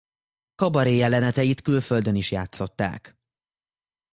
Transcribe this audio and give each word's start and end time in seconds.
Kabaréjeleneteit 0.55 1.61
külföldön 1.61 2.15
is 2.15 2.31
játszották. 2.31 3.17